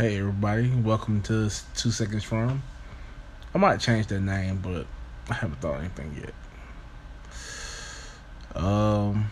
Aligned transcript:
Hey 0.00 0.18
everybody, 0.18 0.70
welcome 0.82 1.20
to 1.24 1.50
Two 1.76 1.90
Seconds 1.90 2.24
From. 2.24 2.62
I 3.54 3.58
might 3.58 3.80
change 3.80 4.06
that 4.06 4.20
name, 4.20 4.58
but 4.62 4.86
I 5.28 5.34
haven't 5.34 5.60
thought 5.60 5.78
anything 5.78 6.24
yet. 8.54 8.56
Um, 8.56 9.30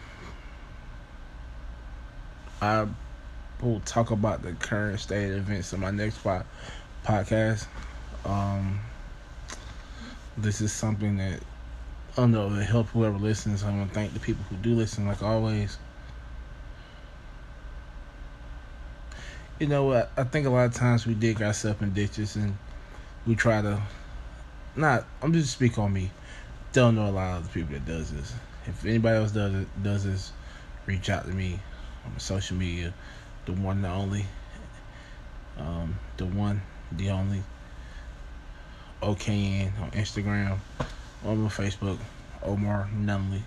I 2.60 2.86
will 3.62 3.80
talk 3.86 4.10
about 4.10 4.42
the 4.42 4.52
current 4.52 5.00
state 5.00 5.30
of 5.30 5.38
events 5.38 5.72
in 5.72 5.80
my 5.80 5.90
next 5.90 6.18
pod, 6.18 6.44
podcast. 7.02 7.64
Um, 8.26 8.78
this 10.36 10.60
is 10.60 10.70
something 10.70 11.16
that, 11.16 11.40
I 12.18 12.26
know, 12.26 12.50
to 12.50 12.62
help 12.62 12.88
whoever 12.88 13.16
listens. 13.16 13.64
I 13.64 13.70
want 13.70 13.88
to 13.88 13.94
thank 13.94 14.12
the 14.12 14.20
people 14.20 14.44
who 14.50 14.56
do 14.56 14.74
listen, 14.74 15.06
like 15.06 15.22
always. 15.22 15.78
You 19.58 19.66
know 19.66 19.84
what? 19.84 20.10
I 20.16 20.24
think 20.24 20.46
a 20.46 20.50
lot 20.50 20.66
of 20.66 20.74
times 20.74 21.06
we 21.06 21.14
dig 21.14 21.42
ourselves 21.42 21.82
in 21.82 21.92
ditches 21.92 22.36
and 22.36 22.56
we 23.26 23.34
try 23.34 23.60
to 23.60 23.80
not. 24.76 25.04
I'm 25.22 25.32
just 25.32 25.52
speak 25.52 25.78
on 25.78 25.92
me. 25.92 26.10
Don't 26.72 26.94
know 26.94 27.08
a 27.08 27.10
lot 27.10 27.38
of 27.38 27.44
the 27.44 27.50
people 27.50 27.74
that 27.74 27.86
does 27.86 28.12
this. 28.12 28.32
If 28.66 28.84
anybody 28.84 29.16
else 29.16 29.32
does 29.32 29.54
it, 29.54 29.82
does 29.82 30.04
this, 30.04 30.32
reach 30.86 31.10
out 31.10 31.24
to 31.26 31.32
me 31.32 31.58
on 32.04 32.18
social 32.20 32.56
media. 32.56 32.92
The 33.46 33.52
one, 33.52 33.82
the 33.82 33.88
only. 33.88 34.26
Um, 35.58 35.98
the 36.18 36.26
one, 36.26 36.62
the 36.92 37.10
only. 37.10 37.42
OKN 39.02 39.80
on 39.80 39.90
Instagram, 39.92 40.58
on 41.24 41.38
my 41.38 41.48
Facebook, 41.48 41.98
Omar 42.42 42.88
Nunley. 42.94 43.42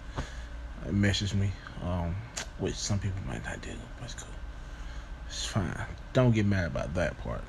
Message 0.90 1.34
me, 1.34 1.52
um, 1.84 2.16
which 2.58 2.76
some 2.76 3.00
people 3.00 3.22
might 3.28 3.44
not 3.46 3.62
do, 3.62 3.72
but 4.00 4.06
it's 4.06 4.14
cool. 4.16 4.41
It's 5.32 5.46
fine. 5.46 5.74
Don't 6.12 6.32
get 6.32 6.46
mad 6.46 6.68
about 6.68 6.94
that 6.96 7.18
part. 7.20 7.42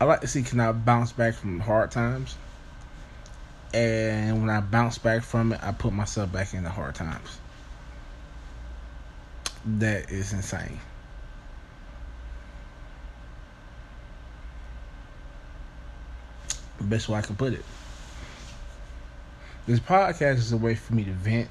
I 0.00 0.04
like 0.04 0.20
to 0.20 0.28
see 0.28 0.44
can 0.44 0.60
I 0.60 0.70
bounce 0.70 1.10
back 1.10 1.34
from 1.34 1.58
hard 1.58 1.90
times. 1.90 2.36
And 3.74 4.40
when 4.40 4.48
I 4.48 4.60
bounce 4.60 4.98
back 4.98 5.24
from 5.24 5.52
it, 5.52 5.60
I 5.64 5.72
put 5.72 5.92
myself 5.92 6.30
back 6.30 6.54
in 6.54 6.62
the 6.62 6.70
hard 6.70 6.94
times. 6.94 7.38
That 9.64 10.12
is 10.12 10.32
insane. 10.32 10.78
Best 16.80 17.08
way 17.08 17.18
I 17.18 17.22
can 17.22 17.34
put 17.34 17.52
it. 17.52 17.64
This 19.66 19.80
podcast 19.80 20.36
is 20.36 20.52
a 20.52 20.56
way 20.56 20.76
for 20.76 20.94
me 20.94 21.02
to 21.02 21.10
vent 21.10 21.48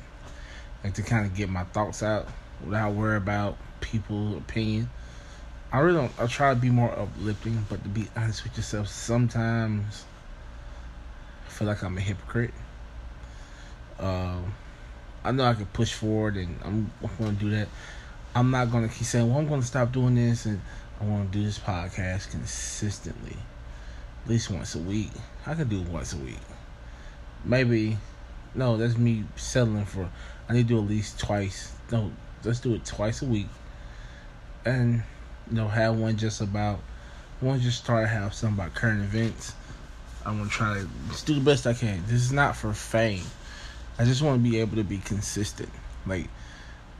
and 0.85 0.95
to 0.95 1.01
kind 1.01 1.25
of 1.25 1.35
get 1.35 1.49
my 1.49 1.65
thoughts 1.65 2.01
out 2.01 2.29
without 2.63 2.93
worry 2.93 3.17
about 3.17 3.57
people's 3.81 4.37
opinion. 4.37 4.89
I 5.71 5.79
really 5.79 5.97
don't. 5.97 6.19
I 6.19 6.27
try 6.27 6.53
to 6.53 6.59
be 6.59 6.69
more 6.69 6.91
uplifting, 6.97 7.65
but 7.69 7.83
to 7.83 7.89
be 7.89 8.07
honest 8.15 8.43
with 8.43 8.55
yourself, 8.55 8.87
sometimes 8.87 10.05
I 11.45 11.49
feel 11.49 11.67
like 11.67 11.83
I'm 11.83 11.97
a 11.97 12.01
hypocrite. 12.01 12.53
Um, 13.99 14.53
I 15.23 15.31
know 15.31 15.43
I 15.43 15.53
can 15.53 15.65
push 15.65 15.93
forward, 15.93 16.37
and 16.37 16.57
I'm, 16.63 16.91
I'm 17.03 17.09
going 17.17 17.35
to 17.37 17.43
do 17.43 17.49
that. 17.51 17.67
I'm 18.35 18.51
not 18.51 18.71
going 18.71 18.87
to 18.87 18.93
keep 18.93 19.07
saying, 19.07 19.29
"Well, 19.29 19.39
I'm 19.39 19.47
going 19.47 19.61
to 19.61 19.67
stop 19.67 19.91
doing 19.91 20.15
this," 20.15 20.45
and 20.45 20.61
I 21.01 21.03
want 21.03 21.31
to 21.31 21.37
do 21.37 21.43
this 21.43 21.59
podcast 21.59 22.31
consistently, 22.31 23.35
at 24.23 24.29
least 24.29 24.49
once 24.49 24.75
a 24.75 24.79
week. 24.79 25.11
I 25.45 25.55
could 25.55 25.69
do 25.69 25.81
it 25.81 25.89
once 25.89 26.13
a 26.13 26.17
week. 26.17 26.39
Maybe, 27.43 27.97
no, 28.53 28.77
that's 28.77 28.97
me 28.97 29.25
settling 29.35 29.85
for. 29.85 30.09
I 30.47 30.53
need 30.53 30.67
to 30.69 30.75
do 30.75 30.79
at 30.79 30.87
least 30.87 31.19
twice. 31.19 31.73
No, 31.91 32.11
let's 32.45 32.59
do 32.59 32.73
it 32.73 32.85
twice 32.85 33.21
a 33.21 33.25
week, 33.25 33.49
and 34.65 35.03
you 35.49 35.55
know 35.55 35.67
have 35.67 35.97
one 35.97 36.17
just 36.17 36.41
about. 36.41 36.79
To 37.41 37.59
just 37.59 37.85
try 37.85 38.01
to 38.01 38.07
have 38.07 38.33
some 38.33 38.55
about 38.55 38.73
current 38.73 39.03
events. 39.03 39.53
I 40.25 40.31
want 40.31 40.45
to 40.45 40.49
try 40.49 40.73
to 40.79 40.89
just 41.09 41.27
do 41.27 41.35
the 41.35 41.41
best 41.41 41.67
I 41.67 41.73
can. 41.73 42.01
This 42.07 42.21
is 42.21 42.31
not 42.31 42.55
for 42.55 42.73
fame. 42.73 43.25
I 43.99 44.05
just 44.05 44.23
want 44.23 44.43
to 44.43 44.49
be 44.49 44.59
able 44.59 44.77
to 44.77 44.83
be 44.83 44.97
consistent. 44.97 45.69
Like 46.07 46.27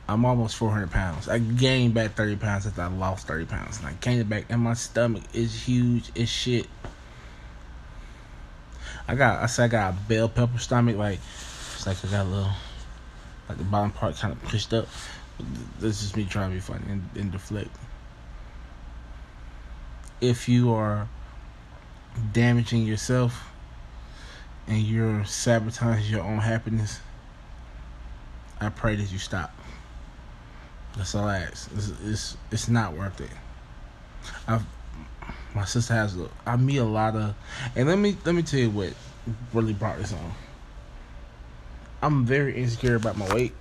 I'm 0.08 0.24
almost 0.24 0.56
400 0.56 0.90
pounds. 0.90 1.28
I 1.28 1.38
gained 1.38 1.94
back 1.94 2.12
30 2.12 2.36
pounds 2.36 2.66
after 2.66 2.82
I 2.82 2.86
lost 2.86 3.26
30 3.26 3.46
pounds, 3.46 3.78
and 3.78 3.88
I 3.88 3.92
gained 3.94 4.20
it 4.20 4.28
back. 4.28 4.44
And 4.48 4.62
my 4.62 4.74
stomach 4.74 5.24
is 5.32 5.64
huge 5.64 6.12
as 6.16 6.28
shit. 6.28 6.66
I 9.08 9.14
got 9.16 9.42
I 9.42 9.46
said 9.46 9.64
I 9.64 9.68
got 9.68 9.94
a 9.94 9.96
bell 10.08 10.28
pepper 10.28 10.58
stomach. 10.58 10.96
Like 10.96 11.18
it's 11.74 11.86
like 11.86 12.04
I 12.04 12.08
got 12.08 12.26
a 12.26 12.28
little 12.28 12.52
like 13.48 13.58
the 13.58 13.64
bottom 13.64 13.90
part 13.90 14.16
kind 14.16 14.32
of 14.32 14.42
pushed 14.44 14.72
up. 14.72 14.86
This 15.78 16.02
is 16.02 16.16
me 16.16 16.24
trying 16.24 16.50
to 16.50 16.54
be 16.54 16.60
funny 16.60 16.84
and, 16.88 17.08
and 17.14 17.32
deflect. 17.32 17.70
If 20.20 20.48
you 20.48 20.72
are 20.72 21.08
damaging 22.32 22.86
yourself 22.86 23.50
and 24.66 24.78
you're 24.78 25.24
sabotaging 25.24 26.10
your 26.10 26.22
own 26.22 26.38
happiness, 26.38 27.00
I 28.60 28.70
pray 28.70 28.96
that 28.96 29.12
you 29.12 29.18
stop. 29.18 29.54
That's 30.96 31.14
all 31.14 31.26
I 31.26 31.38
ask. 31.38 31.70
It's 31.76 31.92
it's, 32.04 32.36
it's 32.50 32.68
not 32.68 32.94
worth 32.94 33.20
it. 33.20 33.30
I've 34.48 34.64
my 35.54 35.64
sister 35.64 35.94
has 35.94 36.16
a, 36.16 36.28
I 36.44 36.56
meet 36.56 36.78
a 36.78 36.84
lot 36.84 37.16
of 37.16 37.34
and 37.74 37.88
let 37.88 37.98
me 37.98 38.16
let 38.24 38.34
me 38.34 38.42
tell 38.42 38.60
you 38.60 38.70
what 38.70 38.94
really 39.52 39.72
brought 39.72 39.98
this 39.98 40.12
on. 40.12 40.32
I'm 42.02 42.24
very 42.24 42.56
insecure 42.56 42.94
about 42.94 43.16
my 43.16 43.32
weight 43.34 43.54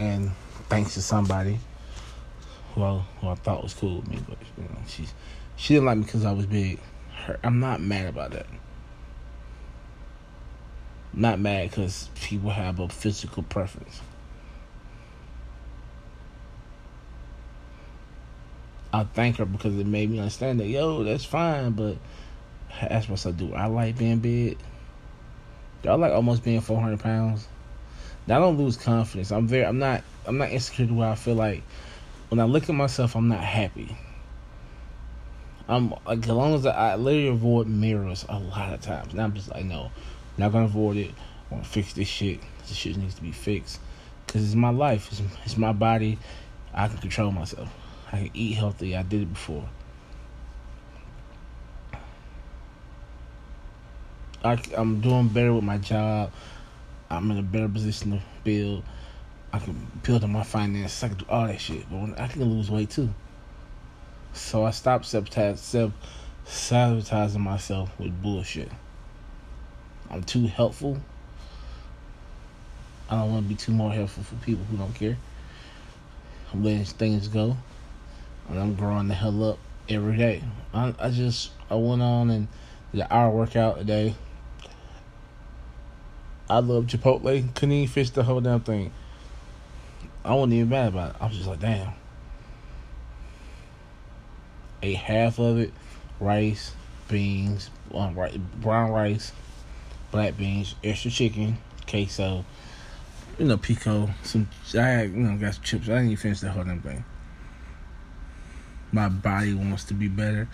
and 0.00 0.30
thanks 0.70 0.94
to 0.94 1.02
somebody 1.02 1.60
who 2.74 2.82
I, 2.82 2.98
who 3.20 3.28
I 3.28 3.34
thought 3.34 3.62
was 3.62 3.74
cool 3.74 3.96
with 3.96 4.08
me, 4.08 4.18
but 4.26 4.38
you 4.56 4.64
know, 4.64 4.78
she 4.88 5.06
she 5.56 5.74
didn't 5.74 5.86
like 5.86 5.98
me 5.98 6.04
because 6.04 6.24
I 6.24 6.32
was 6.32 6.46
big. 6.46 6.80
Her, 7.26 7.38
I'm 7.44 7.60
not 7.60 7.80
mad 7.80 8.06
about 8.06 8.30
that. 8.30 8.46
Not 11.12 11.38
mad 11.38 11.68
because 11.68 12.08
people 12.14 12.50
have 12.50 12.80
a 12.80 12.88
physical 12.88 13.42
preference. 13.42 14.00
I 18.92 19.04
thank 19.04 19.36
her 19.36 19.44
because 19.44 19.76
it 19.76 19.86
made 19.86 20.10
me 20.10 20.18
understand 20.18 20.60
that 20.60 20.66
yo, 20.66 21.04
that's 21.04 21.24
fine, 21.24 21.72
but 21.72 21.96
I 22.80 22.86
ask 22.86 23.08
myself, 23.08 23.36
do 23.36 23.52
I 23.52 23.66
like 23.66 23.98
being 23.98 24.18
big? 24.18 24.58
I 25.86 25.94
like 25.94 26.12
almost 26.12 26.42
being 26.42 26.60
four 26.62 26.80
hundred 26.80 27.00
pounds? 27.00 27.46
I 28.26 28.38
don't 28.38 28.58
lose 28.58 28.76
confidence. 28.76 29.32
I'm 29.32 29.46
very 29.46 29.64
I'm 29.64 29.78
not 29.78 30.02
I'm 30.26 30.38
not 30.38 30.50
insecure 30.50 30.86
to 30.86 30.94
where 30.94 31.08
I 31.08 31.14
feel 31.14 31.34
like 31.34 31.62
when 32.28 32.40
I 32.40 32.44
look 32.44 32.68
at 32.68 32.74
myself 32.74 33.16
I'm 33.16 33.28
not 33.28 33.40
happy. 33.40 33.96
I'm 35.68 35.94
like 36.06 36.18
as 36.20 36.28
long 36.28 36.54
as 36.54 36.66
I, 36.66 36.92
I 36.92 36.96
literally 36.96 37.28
avoid 37.28 37.66
mirrors 37.66 38.24
a 38.28 38.38
lot 38.38 38.72
of 38.72 38.80
times. 38.80 39.14
Now 39.14 39.24
I'm 39.24 39.34
just 39.34 39.50
like 39.50 39.64
no, 39.64 39.84
I'm 39.84 39.90
not 40.38 40.52
gonna 40.52 40.66
avoid 40.66 40.96
it. 40.96 41.10
I 41.50 41.54
wanna 41.54 41.64
fix 41.64 41.92
this 41.92 42.08
shit. 42.08 42.40
This 42.68 42.76
shit 42.76 42.96
needs 42.96 43.14
to 43.14 43.22
be 43.22 43.32
fixed. 43.32 43.80
Cause 44.26 44.44
it's 44.44 44.54
my 44.54 44.70
life. 44.70 45.10
It's, 45.10 45.22
it's 45.44 45.56
my 45.56 45.72
body. 45.72 46.18
I 46.72 46.86
can 46.86 46.98
control 46.98 47.32
myself. 47.32 47.68
I 48.12 48.18
can 48.18 48.30
eat 48.34 48.52
healthy. 48.54 48.96
I 48.96 49.02
did 49.02 49.22
it 49.22 49.32
before. 49.32 49.68
I, 54.44 54.58
I'm 54.76 55.00
doing 55.00 55.28
better 55.28 55.52
with 55.52 55.64
my 55.64 55.78
job. 55.78 56.32
I'm 57.10 57.30
in 57.30 57.38
a 57.38 57.42
better 57.42 57.68
position 57.68 58.12
to 58.12 58.22
build. 58.44 58.84
I 59.52 59.58
can 59.58 59.90
build 60.02 60.22
on 60.22 60.32
my 60.32 60.44
finances. 60.44 61.02
I 61.02 61.08
can 61.08 61.16
do 61.18 61.26
all 61.28 61.46
that 61.46 61.60
shit. 61.60 61.84
But 61.90 62.20
I 62.20 62.28
can 62.28 62.44
lose 62.44 62.70
weight 62.70 62.90
too. 62.90 63.10
So 64.32 64.64
I 64.64 64.70
stopped 64.70 65.06
sabotaging 65.06 65.92
myself 67.40 67.90
with 67.98 68.22
bullshit. 68.22 68.70
I'm 70.08 70.22
too 70.22 70.46
helpful. 70.46 70.98
I 73.08 73.16
don't 73.16 73.32
want 73.32 73.44
to 73.44 73.48
be 73.48 73.56
too 73.56 73.72
more 73.72 73.92
helpful 73.92 74.22
for 74.22 74.36
people 74.36 74.64
who 74.64 74.76
don't 74.76 74.94
care. 74.94 75.16
I'm 76.52 76.62
letting 76.62 76.84
things 76.84 77.26
go. 77.26 77.56
And 78.48 78.58
I'm 78.58 78.74
growing 78.74 79.08
the 79.08 79.14
hell 79.14 79.50
up 79.50 79.58
every 79.88 80.16
day. 80.16 80.44
I, 80.72 80.94
I 80.98 81.10
just 81.10 81.50
I 81.68 81.74
went 81.74 82.02
on 82.02 82.30
and 82.30 82.46
did 82.92 83.00
an 83.00 83.08
hour 83.10 83.30
workout 83.30 83.80
a 83.80 83.84
day. 83.84 84.14
I 86.50 86.58
love 86.58 86.86
Chipotle. 86.86 87.54
Couldn't 87.54 87.72
even 87.72 87.88
finish 87.88 88.10
the 88.10 88.24
whole 88.24 88.40
damn 88.40 88.58
thing. 88.58 88.92
I 90.24 90.34
wasn't 90.34 90.54
even 90.54 90.68
mad 90.68 90.88
about 90.88 91.10
it. 91.10 91.16
I 91.20 91.26
was 91.28 91.36
just 91.36 91.48
like, 91.48 91.60
damn. 91.60 91.92
Ate 94.82 94.96
half 94.96 95.38
of 95.38 95.58
it, 95.58 95.72
rice, 96.18 96.72
beans, 97.06 97.70
um, 97.94 98.18
brown 98.56 98.90
rice, 98.90 99.30
black 100.10 100.36
beans, 100.36 100.74
extra 100.82 101.12
chicken, 101.12 101.56
queso, 101.86 102.44
you 103.38 103.44
know, 103.44 103.56
pico, 103.56 104.10
some. 104.24 104.48
I 104.74 104.78
had, 104.78 105.10
you 105.10 105.18
know, 105.18 105.36
got 105.36 105.54
some 105.54 105.62
chips. 105.62 105.84
I 105.84 105.92
didn't 105.92 106.06
even 106.06 106.16
finish 106.16 106.40
the 106.40 106.50
whole 106.50 106.64
damn 106.64 106.80
thing. 106.80 107.04
My 108.90 109.08
body 109.08 109.54
wants 109.54 109.84
to 109.84 109.94
be 109.94 110.08
better. 110.08 110.48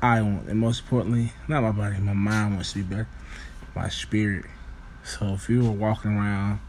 I 0.00 0.22
want, 0.22 0.48
and 0.48 0.58
most 0.58 0.80
importantly, 0.84 1.34
not 1.46 1.62
my 1.62 1.72
body, 1.72 1.98
my 1.98 2.14
mind 2.14 2.54
wants 2.54 2.72
to 2.72 2.78
be 2.78 2.84
better. 2.84 3.08
My 3.74 3.90
spirit 3.90 4.46
so 5.04 5.34
if 5.34 5.48
you 5.48 5.64
were 5.64 5.70
walking 5.70 6.12
around 6.12 6.60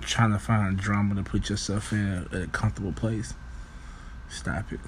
trying 0.00 0.32
to 0.32 0.38
find 0.38 0.78
drama 0.78 1.14
to 1.14 1.22
put 1.22 1.50
yourself 1.50 1.92
in 1.92 2.26
a, 2.32 2.42
a 2.42 2.46
comfortable 2.46 2.92
place, 2.92 3.34
Stop 4.30 4.72
it. 4.72 4.80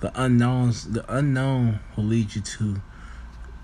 The 0.00 0.10
unknowns, 0.20 0.90
the 0.90 1.04
unknown 1.12 1.78
will 1.96 2.04
lead 2.04 2.34
you 2.34 2.42
to, 2.42 2.82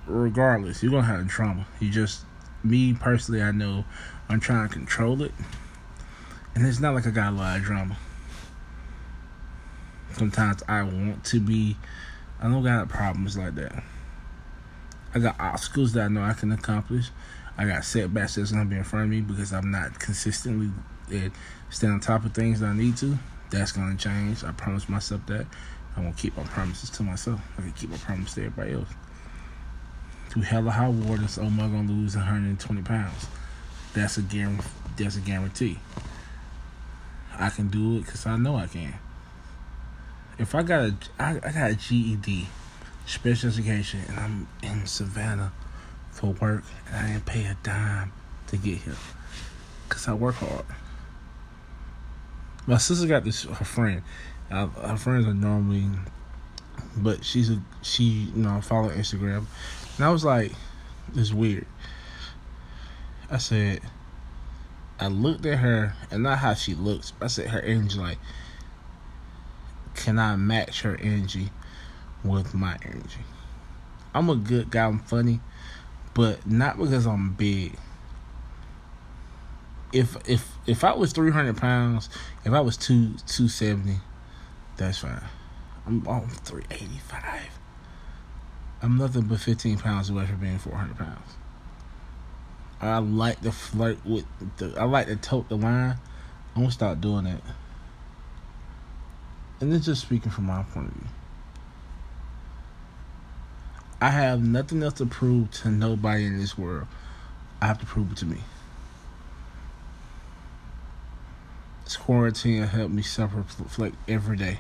regardless, 0.07 0.83
you're 0.83 0.93
gonna 0.93 1.07
have 1.07 1.29
trauma. 1.29 1.67
You 1.81 1.91
just, 1.91 2.25
me 2.63 2.95
personally, 2.95 3.43
I 3.43 3.51
know 3.51 3.85
I'm 4.29 4.39
trying 4.39 4.69
to 4.69 4.73
control 4.73 5.23
it, 5.23 5.33
and 6.55 6.65
it's 6.65 6.79
not 6.79 6.95
like 6.95 7.07
I 7.07 7.11
got 7.11 7.33
a 7.33 7.37
lot 7.37 7.59
of 7.59 7.65
drama. 7.65 7.97
Sometimes 10.13 10.63
I 10.69 10.85
want 10.85 11.25
to 11.25 11.41
be, 11.41 11.77
I 12.41 12.45
don't 12.45 12.63
got 12.63 12.89
problems 12.89 13.37
like 13.37 13.57
that. 13.57 13.83
I 15.15 15.21
got 15.21 15.39
obstacles 15.39 15.93
that 15.93 16.07
I 16.07 16.09
know 16.09 16.23
I 16.23 16.33
can 16.33 16.51
accomplish. 16.51 17.11
I 17.57 17.67
got 17.67 17.85
setbacks 17.85 18.35
that's 18.35 18.51
gonna 18.51 18.65
be 18.65 18.77
in 18.77 18.85
front 18.85 19.05
of 19.05 19.11
me 19.11 19.21
because 19.21 19.53
I'm 19.53 19.71
not 19.71 20.01
consistently 20.01 20.71
eh, 21.13 21.25
and 21.25 21.33
stay 21.71 21.87
on 21.87 22.01
top 22.01 22.25
of 22.25 22.35
things 22.35 22.61
that 22.61 22.67
I 22.67 22.75
need 22.75 22.97
to. 22.97 23.17
That's 23.51 23.71
gonna 23.71 23.97
change. 23.97 24.43
I 24.43 24.51
promise 24.51 24.89
myself 24.89 25.25
that. 25.27 25.47
I'm 25.97 26.03
gonna 26.03 26.17
keep 26.17 26.37
my 26.37 26.43
promises 26.43 26.91
to 26.91 27.05
myself. 27.05 27.41
I 27.57 27.63
can 27.63 27.73
keep 27.73 27.91
my 27.91 27.97
promise 27.99 28.35
to 28.35 28.41
everybody 28.45 28.73
else. 28.73 28.89
To 30.31 30.41
hella 30.41 30.73
high 30.73 30.89
water, 30.89 31.29
so 31.29 31.45
am 31.45 31.61
I 31.61 31.69
gonna 31.69 31.93
lose 31.93 32.17
120 32.17 32.83
pounds? 32.83 33.29
That's 33.93 34.19
a 34.19 34.23
guarantee. 34.23 34.65
That's 34.97 35.17
a 35.17 35.21
guarantee. 35.21 35.79
I 37.39 37.51
can 37.51 37.69
do 37.69 37.99
it 37.99 38.07
because 38.07 38.27
I 38.27 38.37
know 38.37 38.57
I 38.57 38.67
can. 38.67 38.95
If 40.39 40.57
I 40.57 40.65
got 40.65 40.81
a, 40.81 40.95
I, 41.21 41.31
I 41.37 41.53
got 41.53 41.71
a 41.71 41.75
GED, 41.77 42.49
special 43.07 43.51
education, 43.51 44.01
and 44.09 44.19
I'm 44.19 44.49
in 44.63 44.87
Savannah 44.87 45.53
for 46.11 46.33
work, 46.33 46.65
and 46.87 46.97
I 46.97 47.13
didn't 47.13 47.27
pay 47.27 47.45
a 47.45 47.57
dime 47.63 48.13
to 48.49 48.57
get 48.57 48.79
here 48.79 48.97
because 49.89 50.09
I 50.09 50.15
work 50.15 50.37
hard. 50.37 50.65
My 52.67 52.79
sister 52.79 53.07
got 53.07 53.25
this 53.25 53.45
her 53.45 53.65
friend. 53.65 54.03
Uh, 54.51 54.67
her 54.67 54.97
friends 54.97 55.27
are 55.27 55.35
normally, 55.35 55.87
but 56.97 57.25
she's 57.25 57.51
a 57.51 57.61
she 57.83 58.05
you 58.05 58.43
know 58.43 58.51
I 58.51 58.61
follow 58.61 58.89
Instagram, 58.89 59.45
and 59.97 60.05
I 60.05 60.11
was 60.11 60.25
like, 60.25 60.53
this 61.13 61.33
weird. 61.33 61.67
I 63.31 63.39
said, 63.39 63.81
I 65.01 65.09
looked 65.09 65.45
at 65.47 65.59
her 65.59 65.95
and 66.11 66.23
not 66.23 66.39
how 66.39 66.55
she 66.55 66.75
looks. 66.75 67.13
I 67.21 67.27
said 67.27 67.49
her 67.49 67.61
energy 67.61 67.99
like, 67.99 68.19
can 69.95 70.19
I 70.19 70.37
match 70.37 70.83
her 70.83 70.97
energy 71.01 71.51
with 72.25 72.55
my 72.55 72.77
energy? 72.85 73.21
I'm 74.15 74.31
a 74.31 74.37
good 74.37 74.71
guy. 74.71 74.87
I'm 74.87 75.01
funny, 75.01 75.41
but 76.15 76.47
not 76.47 76.79
because 76.79 77.07
I'm 77.07 77.33
big 77.35 77.77
if 79.95 80.17
if 80.29 80.53
if 80.67 80.85
I 80.85 80.93
was 80.93 81.13
three 81.13 81.31
hundred 81.31 81.57
pounds, 81.57 82.11
if 82.45 82.53
I 82.53 82.61
was 82.61 82.77
two 82.77 83.15
two 83.27 83.49
seventy, 83.49 83.99
that's 84.77 84.99
fine. 84.99 85.23
I'm 85.87 86.29
three 86.29 86.65
eighty 86.71 86.99
five. 86.99 87.59
I'm 88.83 88.99
nothing 88.99 89.23
but 89.23 89.41
fifteen 89.41 89.79
pounds 89.79 90.11
away 90.11 90.27
from 90.27 90.39
being 90.39 90.59
four 90.59 90.75
hundred 90.75 90.99
pounds. 90.99 91.37
I 92.81 92.99
like 92.99 93.41
to 93.43 93.53
flirt 93.53 94.05
with 94.05 94.27
the. 94.57 94.75
I 94.77 94.85
like 94.85 95.07
to 95.07 95.17
tote 95.17 95.49
the 95.49 95.57
line. 95.57 95.97
I'm 96.57 96.63
gonna 96.63 96.73
start 96.73 97.01
doing 97.01 97.25
that. 97.25 97.41
And 99.61 99.73
then 99.73 99.81
just 99.81 100.03
speaking 100.03 100.33
from 100.33 100.47
my 100.47 100.65
point 100.65 100.89
of 100.89 100.95
view. 100.95 101.07
I 104.05 104.11
have 104.11 104.45
nothing 104.45 104.83
else 104.83 104.93
to 104.95 105.07
prove 105.07 105.51
to 105.63 105.71
nobody 105.71 106.27
in 106.27 106.39
this 106.39 106.59
world. 106.59 106.89
I 107.63 107.67
have 107.69 107.79
to 107.79 107.87
prove 107.87 108.13
it 108.13 108.19
to 108.19 108.27
me. 108.27 108.37
This 111.85 111.97
quarantine 111.97 112.65
helped 112.65 112.93
me 112.93 113.01
self-reflect 113.01 113.97
every 114.07 114.37
day. 114.37 114.59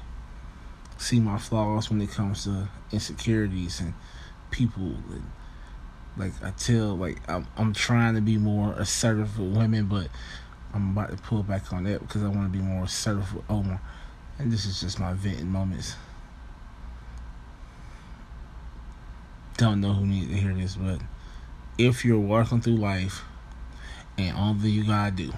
See 0.96 1.20
my 1.20 1.36
flaws 1.36 1.90
when 1.90 2.00
it 2.00 2.08
comes 2.08 2.44
to 2.44 2.70
insecurities 2.90 3.80
and 3.80 3.92
people. 4.50 4.94
And 5.12 5.30
like 6.16 6.32
I 6.42 6.52
tell, 6.52 6.96
like 6.96 7.18
I'm, 7.28 7.46
I'm 7.58 7.74
trying 7.74 8.14
to 8.14 8.22
be 8.22 8.38
more 8.38 8.72
assertive 8.78 9.38
with 9.38 9.54
women, 9.54 9.88
but 9.88 10.08
I'm 10.72 10.96
about 10.96 11.10
to 11.10 11.22
pull 11.22 11.42
back 11.42 11.70
on 11.70 11.84
that 11.84 12.00
because 12.00 12.22
I 12.22 12.28
want 12.28 12.50
to 12.50 12.58
be 12.58 12.64
more 12.64 12.84
assertive 12.84 13.34
with 13.34 13.44
Omar. 13.50 13.78
And 14.38 14.50
this 14.50 14.64
is 14.64 14.80
just 14.80 14.98
my 14.98 15.12
venting 15.12 15.50
moments. 15.50 15.96
Don't 19.56 19.80
know 19.80 19.92
who 19.92 20.06
needs 20.06 20.28
to 20.28 20.34
hear 20.34 20.52
this, 20.52 20.74
but 20.74 21.00
if 21.78 22.04
you're 22.04 22.18
walking 22.18 22.60
through 22.60 22.76
life 22.76 23.22
and 24.18 24.36
all 24.36 24.54
that 24.54 24.68
you 24.68 24.84
gotta 24.84 25.12
do 25.12 25.32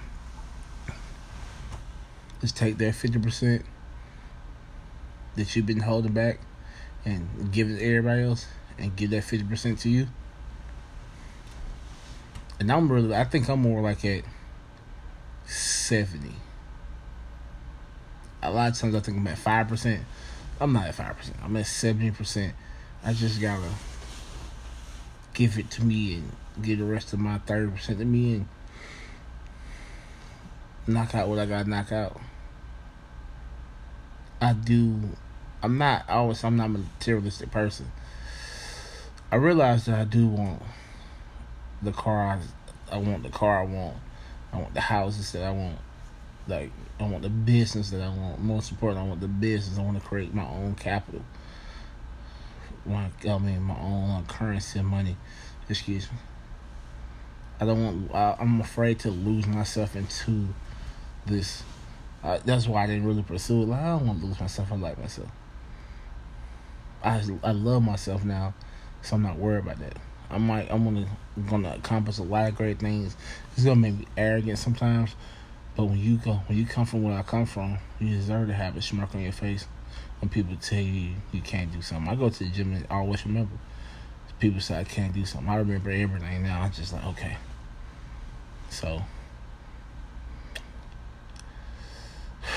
is 2.41 2.51
take 2.51 2.77
that 2.79 2.93
50% 2.93 3.63
that 5.35 5.55
you've 5.55 5.65
been 5.65 5.81
holding 5.81 6.13
back 6.13 6.39
and 7.05 7.51
give 7.51 7.69
it 7.69 7.77
to 7.77 7.85
everybody 7.85 8.23
else 8.23 8.47
and 8.79 8.95
give 8.95 9.11
that 9.11 9.23
50% 9.23 9.79
to 9.81 9.89
you. 9.89 10.07
And 12.59 12.71
I'm 12.71 12.91
really, 12.91 13.15
I 13.15 13.23
think 13.23 13.47
I'm 13.49 13.61
more 13.61 13.81
like 13.81 14.03
at 14.03 14.23
70. 15.45 16.31
A 18.41 18.51
lot 18.51 18.71
of 18.71 18.77
times 18.77 18.95
I 18.95 18.99
think 18.99 19.17
I'm 19.17 19.27
at 19.27 19.37
5%. 19.37 19.99
I'm 20.59 20.73
not 20.73 20.87
at 20.87 20.95
5%. 20.95 21.15
I'm 21.43 21.55
at 21.55 21.65
70%. 21.65 22.51
I 23.03 23.13
just 23.13 23.39
gotta 23.39 23.61
give 25.37 25.59
it 25.59 25.69
to 25.69 25.83
me 25.83 26.15
and 26.15 26.31
give 26.63 26.79
the 26.79 26.83
rest 26.83 27.13
of 27.13 27.19
my 27.19 27.37
30% 27.37 27.99
to 27.99 28.05
me 28.05 28.33
and 28.33 28.47
knock 30.87 31.13
out 31.13 31.27
what 31.27 31.37
I 31.37 31.45
gotta 31.45 31.69
knock 31.69 31.91
out. 31.91 32.19
I 34.41 34.53
do. 34.53 34.99
I'm 35.61 35.77
not 35.77 36.09
always. 36.09 36.43
I'm 36.43 36.57
not 36.57 36.65
a 36.65 36.69
materialistic 36.69 37.51
person. 37.51 37.91
I 39.31 39.35
realize 39.35 39.85
that 39.85 39.99
I 39.99 40.05
do 40.05 40.27
want 40.27 40.63
the 41.83 41.91
car. 41.91 42.39
I, 42.91 42.95
I 42.95 42.97
want 42.97 43.21
the 43.21 43.29
car 43.29 43.61
I 43.61 43.65
want. 43.65 43.97
I 44.51 44.57
want 44.57 44.73
the 44.73 44.81
houses 44.81 45.31
that 45.33 45.43
I 45.43 45.51
want. 45.51 45.77
Like 46.47 46.71
I 46.99 47.03
want 47.03 47.21
the 47.21 47.29
business 47.29 47.91
that 47.91 48.01
I 48.01 48.09
want. 48.09 48.39
Most 48.39 48.71
important, 48.71 49.01
I 49.01 49.07
want 49.07 49.21
the 49.21 49.27
business. 49.27 49.77
I 49.77 49.83
want 49.83 50.01
to 50.01 50.07
create 50.07 50.33
my 50.33 50.47
own 50.47 50.73
capital. 50.73 51.21
My, 52.87 53.09
I 53.29 53.37
mean, 53.37 53.61
my 53.61 53.77
own 53.79 54.25
currency 54.25 54.79
and 54.79 54.87
money. 54.87 55.17
Excuse 55.69 56.09
me. 56.11 56.17
I 57.59 57.65
don't 57.65 57.83
want. 57.83 58.15
I, 58.15 58.35
I'm 58.39 58.61
afraid 58.61 58.99
to 58.99 59.11
lose 59.11 59.45
myself 59.47 59.95
into 59.95 60.47
this 61.25 61.63
uh, 62.23 62.39
that's 62.43 62.67
why 62.67 62.83
I 62.83 62.87
didn't 62.87 63.05
really 63.05 63.23
pursue 63.23 63.61
it. 63.61 63.67
Like, 63.67 63.81
I 63.81 63.89
don't 63.89 64.07
want 64.07 64.19
to 64.19 64.25
lose 64.25 64.39
myself. 64.39 64.71
I 64.71 64.75
like 64.75 64.99
myself. 64.99 65.29
I 67.03 67.21
I 67.43 67.51
love 67.51 67.83
myself 67.83 68.25
now, 68.25 68.53
so 69.01 69.15
I'm 69.15 69.21
not 69.21 69.37
worried 69.37 69.59
about 69.59 69.79
that. 69.79 69.97
I 70.29 70.37
might 70.39 70.69
I'm 70.71 70.83
gonna 70.83 71.07
gonna 71.47 71.75
accomplish 71.75 72.17
a 72.17 72.23
lot 72.23 72.49
of 72.49 72.55
great 72.55 72.79
things. 72.79 73.15
It's 73.53 73.63
gonna 73.63 73.79
make 73.79 73.99
me 73.99 74.07
arrogant 74.17 74.57
sometimes, 74.57 75.15
but 75.75 75.85
when 75.85 75.99
you 75.99 76.17
go 76.17 76.41
when 76.47 76.57
you 76.57 76.65
come 76.65 76.85
from 76.85 77.03
where 77.03 77.17
I 77.17 77.21
come 77.21 77.45
from, 77.45 77.77
you 77.99 78.09
deserve 78.09 78.47
to 78.47 78.53
have 78.53 78.75
a 78.75 78.81
smirk 78.81 79.13
on 79.13 79.21
your 79.21 79.31
face 79.31 79.67
when 80.19 80.29
people 80.29 80.55
tell 80.57 80.79
you 80.79 81.11
you 81.31 81.41
can't 81.41 81.71
do 81.71 81.81
something. 81.81 82.09
I 82.11 82.15
go 82.15 82.29
to 82.29 82.43
the 82.43 82.49
gym 82.49 82.73
and 82.73 82.85
I 82.89 82.95
always 82.95 83.25
remember 83.25 83.53
people 84.39 84.61
say 84.61 84.79
I 84.79 84.83
can't 84.83 85.13
do 85.13 85.25
something. 85.25 85.49
I 85.49 85.55
remember 85.57 85.89
everything 85.89 86.43
now. 86.43 86.61
I'm 86.61 86.71
just 86.71 86.93
like 86.93 87.05
okay. 87.05 87.37
So 88.69 89.01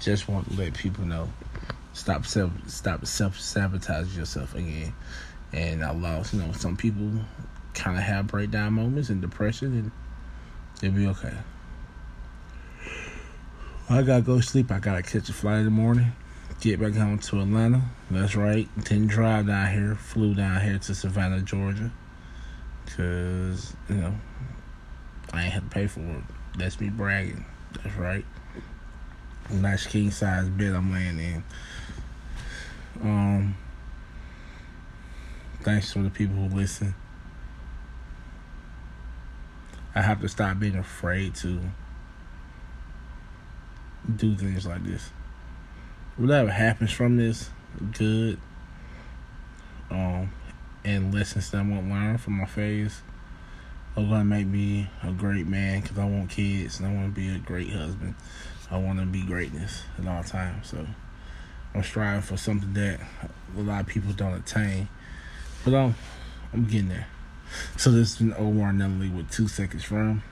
just 0.00 0.28
want 0.28 0.50
to 0.50 0.56
let 0.56 0.74
people 0.74 1.04
know 1.04 1.28
stop 1.92 2.26
self 2.26 2.52
stop 2.66 3.06
self 3.06 3.38
sabotage 3.38 4.16
yourself 4.16 4.54
again. 4.54 4.94
And 5.52 5.82
I 5.84 5.90
lost, 5.90 6.32
you 6.32 6.40
know, 6.40 6.52
some 6.52 6.76
people 6.76 7.10
kind 7.74 7.96
of 7.96 8.04
have 8.04 8.28
breakdown 8.28 8.74
moments 8.74 9.08
and 9.08 9.20
depression, 9.20 9.72
and 9.72 9.90
they'll 10.80 10.92
be 10.92 11.08
okay. 11.08 11.34
I 13.90 14.02
gotta 14.02 14.22
go 14.22 14.40
sleep. 14.40 14.70
I 14.70 14.78
gotta 14.78 15.02
catch 15.02 15.28
a 15.28 15.32
flight 15.32 15.58
in 15.58 15.64
the 15.66 15.70
morning. 15.70 16.12
Get 16.60 16.80
back 16.80 16.94
home 16.94 17.18
to 17.18 17.40
Atlanta. 17.40 17.82
That's 18.10 18.36
right. 18.36 18.68
Didn't 18.84 19.08
drive 19.08 19.48
down 19.48 19.72
here. 19.72 19.94
Flew 19.96 20.34
down 20.34 20.60
here 20.60 20.78
to 20.78 20.94
Savannah, 20.94 21.42
Georgia. 21.42 21.90
Cause 22.96 23.74
you 23.88 23.96
know 23.96 24.14
I 25.32 25.44
ain't 25.44 25.52
had 25.52 25.64
to 25.64 25.74
pay 25.74 25.86
for 25.86 26.00
it. 26.00 26.22
That's 26.56 26.80
me 26.80 26.88
bragging. 26.88 27.44
That's 27.82 27.96
right 27.96 28.24
nice 29.52 29.86
king 29.86 30.10
size 30.10 30.48
bed 30.48 30.74
I'm 30.74 30.92
laying 30.92 31.18
in. 31.18 31.44
Um, 33.02 33.56
thanks 35.62 35.92
for 35.92 36.00
the 36.00 36.10
people 36.10 36.36
who 36.36 36.56
listen. 36.56 36.94
I 39.94 40.02
have 40.02 40.20
to 40.20 40.28
stop 40.28 40.58
being 40.58 40.76
afraid 40.76 41.34
to 41.36 41.60
do 44.16 44.36
things 44.36 44.66
like 44.66 44.84
this. 44.84 45.10
Whatever 46.16 46.50
happens 46.50 46.92
from 46.92 47.16
this, 47.16 47.50
good. 47.92 48.38
Um, 49.90 50.32
and 50.84 51.12
lessons 51.12 51.50
that 51.50 51.58
I 51.58 51.62
won't 51.62 51.88
learn 51.88 52.18
from 52.18 52.34
my 52.34 52.46
phase, 52.46 53.02
are 53.96 54.02
to 54.02 54.24
make 54.24 54.46
me 54.46 54.88
a 55.02 55.10
great 55.10 55.46
man 55.46 55.80
because 55.80 55.98
I 55.98 56.04
want 56.04 56.30
kids 56.30 56.78
and 56.78 56.88
I 56.88 56.94
want 56.94 57.14
to 57.14 57.20
be 57.20 57.34
a 57.34 57.38
great 57.38 57.70
husband. 57.70 58.14
I 58.70 58.78
want 58.78 59.00
to 59.00 59.06
be 59.06 59.22
greatness 59.22 59.82
at 59.98 60.06
all 60.06 60.22
times. 60.22 60.68
So 60.68 60.86
I'm 61.74 61.82
striving 61.82 62.22
for 62.22 62.36
something 62.36 62.72
that 62.74 63.00
a 63.56 63.60
lot 63.60 63.80
of 63.80 63.86
people 63.86 64.12
don't 64.12 64.34
attain. 64.34 64.88
But 65.64 65.74
I'm, 65.74 65.94
I'm 66.52 66.64
getting 66.64 66.88
there. 66.88 67.08
So 67.76 67.90
this 67.90 68.16
has 68.16 68.18
been 68.18 68.34
Omar 68.34 68.72
Nunnally 68.72 69.14
with 69.14 69.30
Two 69.30 69.48
Seconds 69.48 69.82
From. 69.82 70.22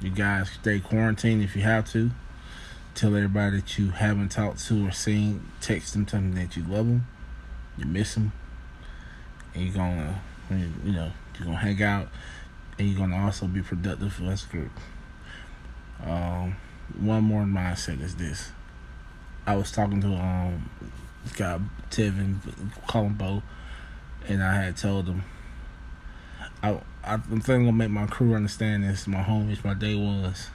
You 0.00 0.10
guys 0.10 0.50
stay 0.50 0.80
quarantined 0.80 1.42
if 1.42 1.54
you 1.54 1.62
have 1.62 1.90
to. 1.92 2.10
Tell 2.94 3.14
everybody 3.14 3.56
that 3.56 3.78
you 3.78 3.90
haven't 3.90 4.30
talked 4.30 4.64
to 4.66 4.86
or 4.88 4.92
seen. 4.92 5.50
Text 5.60 5.92
them, 5.92 6.06
tell 6.06 6.20
them 6.20 6.34
that 6.34 6.56
you 6.56 6.64
love 6.64 6.86
them, 6.86 7.06
you 7.76 7.86
miss 7.86 8.14
them, 8.14 8.32
and 9.54 9.64
you're 9.64 9.74
gonna, 9.74 10.20
you 10.50 10.92
know, 10.92 11.12
you're 11.38 11.46
gonna 11.46 11.58
hang 11.58 11.82
out, 11.82 12.08
and 12.78 12.88
you're 12.88 12.98
gonna 12.98 13.24
also 13.24 13.46
be 13.46 13.62
productive 13.62 14.12
for 14.12 14.24
us 14.24 14.44
group. 14.44 14.72
Um, 16.04 16.56
one 16.98 17.24
more 17.24 17.42
mindset 17.42 18.02
is 18.02 18.16
this. 18.16 18.50
I 19.46 19.56
was 19.56 19.70
talking 19.70 20.00
to 20.02 20.08
um 20.08 20.70
guy 21.36 21.60
Tevin, 21.90 22.38
call 22.86 23.04
him 23.04 23.14
Bo, 23.14 23.42
and 24.26 24.42
I 24.42 24.54
had 24.62 24.76
told 24.76 25.06
him 25.06 25.24
I, 26.62 26.70
I 27.04 27.14
I'm 27.14 27.40
thinking 27.40 27.66
gonna 27.66 27.72
make 27.72 27.90
my 27.90 28.06
crew 28.06 28.34
understand 28.34 28.84
this. 28.84 29.06
My 29.06 29.22
homies, 29.22 29.64
my 29.64 29.74
day 29.74 29.94
ones. 29.94 30.50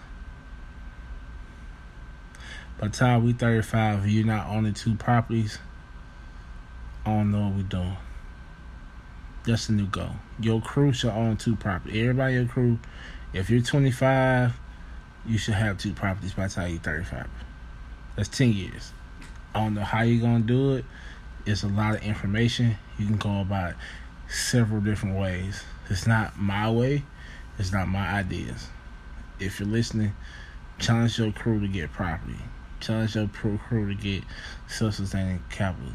By 2.83 2.89
the 2.89 2.97
time 2.97 3.23
we 3.23 3.31
35, 3.31 4.09
you're 4.09 4.25
not 4.25 4.47
owning 4.47 4.73
two 4.73 4.95
properties. 4.95 5.57
I 7.05 7.11
don't 7.11 7.31
know 7.31 7.47
what 7.47 7.55
we're 7.55 7.63
doing. 7.63 7.95
That's 9.45 9.67
the 9.67 9.71
new 9.71 9.87
goal. 9.87 10.09
Your 10.37 10.59
crew 10.59 10.91
should 10.91 11.11
own 11.11 11.37
two 11.37 11.55
properties. 11.55 12.01
Everybody 12.01 12.33
your 12.33 12.45
crew, 12.45 12.79
if 13.31 13.49
you're 13.49 13.61
25, 13.61 14.59
you 15.25 15.37
should 15.37 15.53
have 15.53 15.77
two 15.77 15.93
properties 15.93 16.33
by 16.33 16.47
the 16.47 16.55
time 16.55 16.71
you're 16.71 16.79
35. 16.81 17.27
That's 18.17 18.27
10 18.27 18.51
years. 18.51 18.91
I 19.55 19.63
don't 19.63 19.75
know 19.75 19.83
how 19.83 20.01
you're 20.01 20.21
gonna 20.21 20.43
do 20.43 20.73
it. 20.73 20.83
It's 21.45 21.63
a 21.63 21.69
lot 21.69 21.95
of 21.95 22.03
information. 22.03 22.75
You 22.99 23.05
can 23.05 23.15
go 23.15 23.39
about 23.39 23.69
it 23.69 23.75
several 24.27 24.81
different 24.81 25.17
ways. 25.17 25.63
It's 25.89 26.05
not 26.05 26.37
my 26.37 26.69
way. 26.69 27.03
It's 27.57 27.71
not 27.71 27.87
my 27.87 28.09
ideas. 28.09 28.67
If 29.39 29.61
you're 29.61 29.69
listening, 29.69 30.13
challenge 30.79 31.17
your 31.17 31.31
crew 31.31 31.61
to 31.61 31.67
get 31.69 31.93
property. 31.93 32.39
Challenge 32.83 33.15
your 33.15 33.27
pro 33.27 33.57
crew 33.57 33.87
to 33.87 33.95
get 33.95 34.23
self-sustaining 34.67 35.41
capital. 35.49 35.93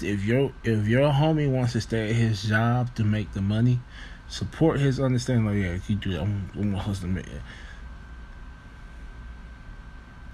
If 0.00 0.24
your 0.24 0.52
if 0.62 0.86
your 0.86 1.10
homie 1.10 1.50
wants 1.50 1.72
to 1.72 1.80
stay 1.80 2.10
at 2.10 2.14
his 2.14 2.44
job 2.44 2.94
to 2.94 3.04
make 3.04 3.32
the 3.32 3.42
money, 3.42 3.80
support 4.28 4.78
his 4.78 5.00
understanding. 5.00 5.44
Like, 5.44 5.56
yeah, 5.56 5.78
you 5.88 5.96
do 5.96 6.12
that. 6.12 6.20
I'm, 6.20 6.50
I'm 6.54 6.70
gonna 6.70 6.82
hustle 6.82 7.08
make 7.08 7.26
it. 7.26 7.42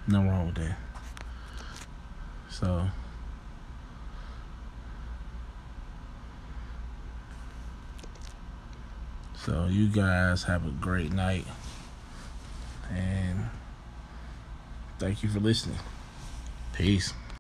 No 0.07 0.23
wrong 0.23 0.47
with 0.49 0.57
that. 0.57 0.77
So. 2.51 2.89
So 9.35 9.67
you 9.71 9.89
guys 9.89 10.43
have 10.43 10.67
a 10.67 10.71
great 10.71 11.13
night. 11.13 11.47
And 12.91 13.49
thank 14.99 15.23
you 15.23 15.29
for 15.29 15.41
listening. 15.41 15.79
Peace. 16.73 17.13